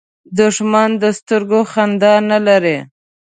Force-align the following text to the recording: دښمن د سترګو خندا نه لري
دښمن 0.37 0.89
د 1.01 1.03
سترګو 1.19 1.59
خندا 1.71 2.13
نه 2.29 2.39
لري 2.47 2.77